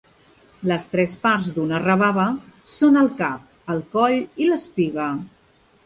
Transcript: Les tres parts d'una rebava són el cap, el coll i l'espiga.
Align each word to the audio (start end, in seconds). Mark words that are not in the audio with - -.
Les 0.69 0.87
tres 0.93 1.13
parts 1.25 1.51
d'una 1.57 1.81
rebava 1.85 2.27
són 2.79 2.99
el 3.05 3.13
cap, 3.23 3.47
el 3.75 3.87
coll 3.97 4.19
i 4.47 4.51
l'espiga. 4.53 5.13